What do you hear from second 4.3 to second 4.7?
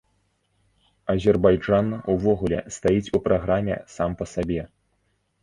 сабе.